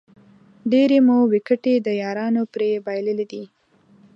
[0.71, 3.43] ډېرې مو وېکټې د یارانو پرې بایللې دي